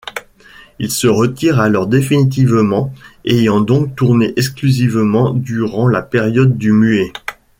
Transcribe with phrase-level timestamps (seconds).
[0.79, 2.91] Il se retire alors définitivement,
[3.23, 7.13] ayant donc tourné exclusivement durant la période du muet.